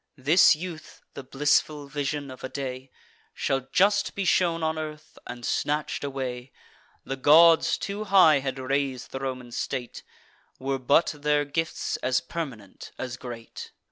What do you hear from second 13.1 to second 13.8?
great.